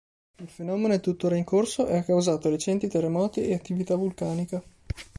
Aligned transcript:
Il 0.39 0.49
fenomeno 0.49 0.95
è 0.95 0.99
tuttora 0.99 1.35
in 1.35 1.43
corso 1.43 1.85
e 1.85 1.95
ha 1.95 2.03
causato 2.03 2.49
recenti 2.49 2.87
terremoti 2.87 3.41
e 3.43 3.53
attività 3.53 3.95
vulcanica. 3.95 4.63